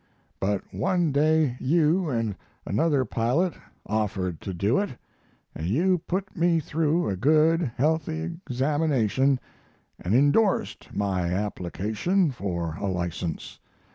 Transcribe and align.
But 0.39 0.63
one 0.73 1.11
day 1.11 1.57
you 1.59 2.09
and 2.09 2.35
another 2.65 3.05
pilot 3.05 3.53
offered 3.85 4.41
to 4.41 4.51
do 4.51 4.79
it, 4.79 4.97
and 5.53 5.67
you 5.67 5.99
put 5.99 6.35
me 6.35 6.59
through 6.59 7.07
a 7.07 7.15
good, 7.15 7.71
healthy 7.77 8.19
examination 8.23 9.39
and 9.99 10.15
indorsed 10.15 10.87
my 10.91 11.31
application 11.31 12.31
for 12.31 12.77
a 12.79 12.87
license. 12.87 13.59